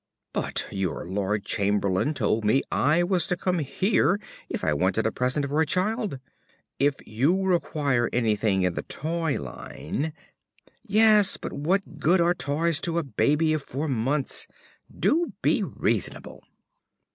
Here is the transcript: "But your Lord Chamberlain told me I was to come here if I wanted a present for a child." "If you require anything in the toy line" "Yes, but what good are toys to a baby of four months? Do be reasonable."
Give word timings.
"But 0.33 0.65
your 0.71 1.05
Lord 1.07 1.45
Chamberlain 1.45 2.15
told 2.15 2.43
me 2.43 2.63
I 2.71 3.03
was 3.03 3.27
to 3.27 3.37
come 3.37 3.59
here 3.59 4.19
if 4.49 4.63
I 4.63 4.73
wanted 4.73 5.05
a 5.05 5.11
present 5.11 5.45
for 5.45 5.61
a 5.61 5.65
child." 5.67 6.17
"If 6.79 6.95
you 7.05 7.43
require 7.43 8.09
anything 8.11 8.63
in 8.63 8.73
the 8.73 8.81
toy 8.81 9.39
line" 9.39 10.13
"Yes, 10.83 11.37
but 11.37 11.53
what 11.53 11.99
good 11.99 12.19
are 12.19 12.33
toys 12.33 12.81
to 12.81 12.97
a 12.97 13.03
baby 13.03 13.53
of 13.53 13.61
four 13.61 13.87
months? 13.87 14.47
Do 14.89 15.33
be 15.43 15.61
reasonable." 15.61 16.41